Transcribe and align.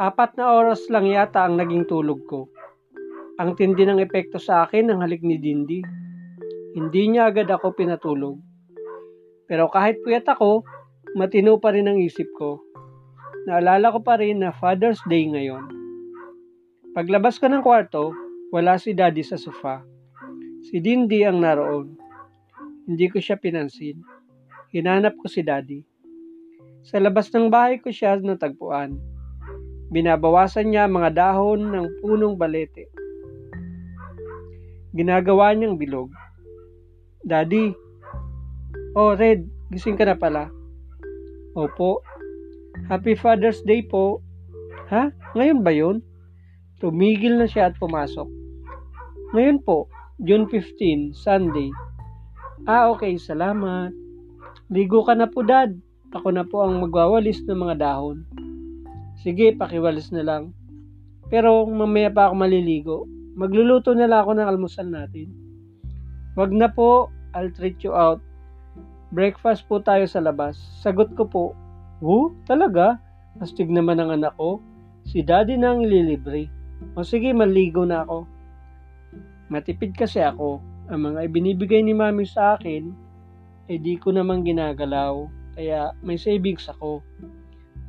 Apat 0.00 0.40
na 0.40 0.56
oras 0.56 0.88
lang 0.88 1.12
yata 1.12 1.44
ang 1.44 1.60
naging 1.60 1.84
tulog 1.84 2.24
ko. 2.24 2.48
Ang 3.36 3.52
tindi 3.52 3.84
ng 3.84 4.00
epekto 4.00 4.40
sa 4.40 4.64
akin 4.64 4.88
ng 4.88 5.04
halik 5.04 5.20
ni 5.20 5.36
Dindi. 5.36 5.84
Hindi 6.72 7.02
niya 7.12 7.28
agad 7.28 7.52
ako 7.52 7.76
pinatulog. 7.76 8.40
Pero 9.44 9.68
kahit 9.68 10.00
puyat 10.00 10.24
ako, 10.24 10.64
matino 11.20 11.60
pa 11.60 11.76
rin 11.76 11.84
ang 11.84 12.00
isip 12.00 12.24
ko. 12.32 12.64
Naalala 13.44 13.92
ko 13.92 14.00
pa 14.00 14.16
rin 14.16 14.40
na 14.40 14.56
Father's 14.56 15.04
Day 15.04 15.28
ngayon. 15.28 15.68
Paglabas 16.96 17.36
ko 17.36 17.52
ng 17.52 17.60
kwarto, 17.60 18.16
wala 18.56 18.80
si 18.80 18.96
Daddy 18.96 19.20
sa 19.20 19.36
sofa. 19.36 19.84
Si 20.64 20.80
Dindi 20.80 21.28
ang 21.28 21.44
naroon. 21.44 21.92
Hindi 22.88 23.04
ko 23.12 23.20
siya 23.20 23.36
pinansin. 23.36 24.00
Hinanap 24.72 25.12
ko 25.20 25.28
si 25.28 25.44
Daddy. 25.44 25.84
Sa 26.88 26.96
labas 26.96 27.28
ng 27.36 27.52
bahay 27.52 27.76
ko 27.76 27.92
siya 27.92 28.16
natagpuan. 28.16 29.09
Binabawasan 29.90 30.70
niya 30.70 30.86
mga 30.86 31.10
dahon 31.18 31.74
ng 31.74 31.86
punong 31.98 32.38
balete. 32.38 32.86
Ginagawa 34.94 35.50
niyang 35.50 35.74
bilog. 35.74 36.14
Daddy, 37.26 37.74
oh 38.94 39.18
Red, 39.18 39.50
gising 39.74 39.98
ka 39.98 40.06
na 40.06 40.14
pala. 40.14 40.46
Opo. 41.58 42.06
Happy 42.86 43.18
Father's 43.18 43.66
Day 43.66 43.82
po. 43.82 44.22
Ha? 44.94 45.10
Ngayon 45.34 45.60
ba 45.66 45.74
yun? 45.74 46.06
Tumigil 46.78 47.34
na 47.38 47.50
siya 47.50 47.70
at 47.70 47.78
pumasok. 47.82 48.30
Ngayon 49.34 49.58
po, 49.66 49.90
June 50.22 50.46
15, 50.46 51.14
Sunday. 51.18 51.70
Ah, 52.62 52.94
okay, 52.94 53.18
salamat. 53.18 53.90
Ligo 54.70 55.02
ka 55.02 55.18
na 55.18 55.26
po, 55.26 55.42
Dad. 55.42 55.74
Ako 56.14 56.30
na 56.30 56.46
po 56.46 56.62
ang 56.62 56.78
magwawalis 56.78 57.42
ng 57.46 57.58
mga 57.58 57.74
dahon. 57.82 58.26
Sige, 59.20 59.52
pakiwalis 59.52 60.08
na 60.16 60.24
lang. 60.24 60.56
Pero 61.28 61.68
mamaya 61.68 62.08
pa 62.08 62.32
ako 62.32 62.34
maliligo. 62.40 62.98
Magluluto 63.36 63.92
na 63.92 64.08
lang 64.08 64.24
ako 64.24 64.32
ng 64.40 64.48
almusal 64.48 64.88
natin. 64.88 65.28
Wag 66.40 66.50
na 66.56 66.72
po, 66.72 67.12
I'll 67.36 67.52
treat 67.52 67.78
you 67.84 67.92
out. 67.92 68.24
Breakfast 69.12 69.68
po 69.68 69.78
tayo 69.84 70.08
sa 70.08 70.24
labas. 70.24 70.56
Sagot 70.80 71.12
ko 71.14 71.28
po, 71.28 71.44
Oh, 72.00 72.32
talaga? 72.48 72.96
Astig 73.44 73.68
naman 73.68 74.00
ang 74.00 74.08
anak 74.08 74.32
ko. 74.40 74.56
Si 75.04 75.20
daddy 75.20 75.60
na 75.60 75.76
ang 75.76 75.84
ililibre. 75.84 76.48
O 76.96 77.04
sige, 77.04 77.28
maligo 77.36 77.84
na 77.84 78.08
ako. 78.08 78.24
Matipid 79.52 79.92
kasi 79.92 80.24
ako. 80.24 80.64
Ang 80.88 81.12
mga 81.12 81.28
ibinibigay 81.28 81.84
ni 81.84 81.92
mami 81.92 82.24
sa 82.24 82.56
akin, 82.56 82.88
eh 83.68 83.76
di 83.76 84.00
ko 84.00 84.16
naman 84.16 84.48
ginagalaw. 84.48 85.28
Kaya 85.60 85.92
may 86.00 86.16
savings 86.16 86.72
ako. 86.72 87.04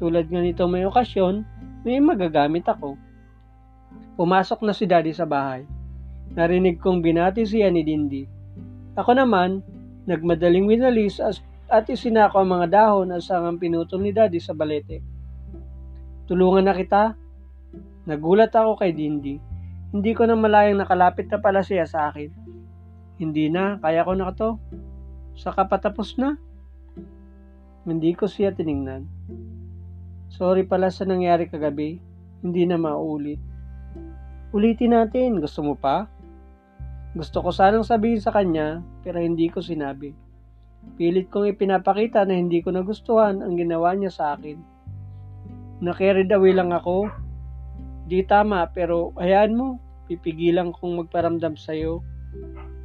Tulad 0.00 0.32
nga 0.32 0.40
nito 0.40 0.64
may 0.64 0.88
okasyon, 0.88 1.44
may 1.84 2.00
magagamit 2.00 2.64
ako. 2.64 2.96
Pumasok 4.16 4.64
na 4.64 4.72
si 4.72 4.88
daddy 4.88 5.12
sa 5.12 5.28
bahay. 5.28 5.68
Narinig 6.32 6.80
kong 6.80 7.04
binati 7.04 7.44
siya 7.44 7.68
ni 7.68 7.84
Dindi. 7.84 8.24
Ako 8.96 9.12
naman, 9.12 9.60
nagmadaling 10.08 10.64
winalis 10.64 11.20
at 11.68 11.84
isinako 11.84 12.40
ang 12.40 12.50
mga 12.56 12.66
dahon 12.72 13.12
at 13.12 13.20
sangang 13.20 13.60
pinutol 13.60 14.00
ni 14.00 14.10
daddy 14.10 14.40
sa 14.40 14.56
balete. 14.56 15.04
Tulungan 16.24 16.64
na 16.64 16.72
kita. 16.72 17.12
Nagulat 18.08 18.56
ako 18.56 18.80
kay 18.80 18.96
Dindi. 18.96 19.36
Hindi 19.92 20.16
ko 20.16 20.24
na 20.24 20.38
malayang 20.38 20.80
nakalapit 20.80 21.28
na 21.28 21.42
pala 21.42 21.60
siya 21.60 21.84
sa 21.84 22.08
akin. 22.08 22.30
Hindi 23.20 23.52
na, 23.52 23.76
kaya 23.82 24.06
ko 24.06 24.16
na 24.16 24.32
to. 24.32 24.56
Saka 25.36 25.68
patapos 25.68 26.16
na. 26.16 26.40
Hindi 27.84 28.16
ko 28.16 28.24
siya 28.24 28.54
tiningnan. 28.54 29.19
Sorry 30.30 30.62
pala 30.62 30.94
sa 30.94 31.02
nangyari 31.02 31.50
kagabi. 31.50 31.98
Hindi 32.40 32.62
na 32.64 32.78
maulit. 32.78 33.42
Ulitin 34.54 34.94
natin. 34.94 35.42
Gusto 35.42 35.66
mo 35.66 35.74
pa? 35.74 36.06
Gusto 37.18 37.42
ko 37.42 37.50
sanang 37.50 37.82
sabihin 37.82 38.22
sa 38.22 38.30
kanya, 38.30 38.78
pero 39.02 39.18
hindi 39.18 39.50
ko 39.50 39.58
sinabi. 39.58 40.14
Pilit 40.94 41.26
kong 41.28 41.50
ipinapakita 41.50 42.22
na 42.22 42.38
hindi 42.38 42.62
ko 42.62 42.70
nagustuhan 42.70 43.42
ang 43.42 43.58
ginawa 43.58 43.92
niya 43.98 44.14
sa 44.14 44.24
akin. 44.38 44.62
Nakarried 45.82 46.30
away 46.30 46.54
lang 46.54 46.70
ako. 46.70 47.10
Di 48.06 48.22
tama, 48.22 48.70
pero 48.70 49.10
hayaan 49.18 49.58
mo. 49.58 49.68
Pipigilan 50.06 50.70
kong 50.70 51.04
magparamdam 51.04 51.58
sa'yo. 51.58 52.02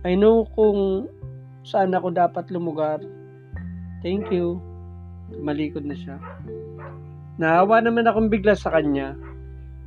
I 0.05 0.17
know 0.17 0.49
kung 0.57 1.09
saan 1.61 1.93
ako 1.93 2.13
dapat 2.13 2.49
lumugar. 2.49 3.01
Thank 4.01 4.33
you. 4.33 4.61
Malikod 5.41 5.85
na 5.85 5.97
siya. 5.97 6.17
Naawa 7.35 7.83
naman 7.83 8.07
akong 8.07 8.31
bigla 8.31 8.55
sa 8.55 8.71
kanya. 8.71 9.15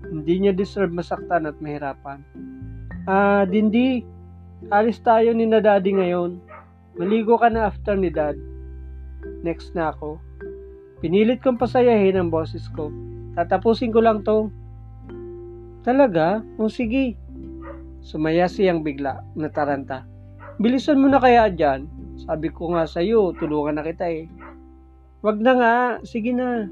Hindi 0.05 0.45
niya 0.45 0.53
deserve 0.53 0.93
masaktan 0.93 1.49
at 1.49 1.57
mahirapan. 1.65 2.21
Ah, 3.09 3.49
Dindi, 3.49 4.05
alis 4.69 5.01
tayo 5.01 5.33
ni 5.33 5.49
na 5.49 5.65
daddy 5.65 5.97
ngayon. 5.97 6.37
Maligo 7.01 7.41
ka 7.41 7.49
na 7.49 7.73
after 7.73 7.97
ni 7.97 8.13
dad. 8.13 8.37
Next 9.41 9.73
na 9.73 9.97
ako. 9.97 10.21
Pinilit 11.01 11.41
kong 11.41 11.57
pasayahin 11.57 12.19
ang 12.19 12.29
boses 12.29 12.67
ko. 12.75 12.91
Tatapusin 13.39 13.95
ko 13.95 14.03
lang 14.03 14.27
to. 14.27 14.51
Talaga? 15.87 16.43
O 16.59 16.67
sige. 16.67 17.17
Sumaya 18.03 18.51
siyang 18.51 18.83
bigla, 18.83 19.25
nataranta. 19.39 20.05
Bilisan 20.59 20.99
mo 20.99 21.07
na 21.07 21.23
kaya 21.23 21.49
dyan. 21.49 21.87
Sabi 22.19 22.51
ko 22.51 22.75
nga 22.75 22.85
sa'yo, 22.85 23.31
tulungan 23.39 23.79
na 23.79 23.87
kita 23.87 24.11
eh. 24.11 24.27
Wag 25.23 25.39
na 25.39 25.53
nga, 25.55 25.75
sige 26.03 26.35
na. 26.35 26.67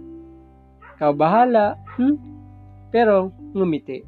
Ikaw 0.97 1.13
bahala. 1.13 1.77
Hmm? 2.01 2.17
Pero, 2.89 3.29
ngumiti. 3.53 4.01